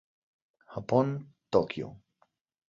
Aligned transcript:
Japón: 0.73 1.27
Tokio. 1.51 2.01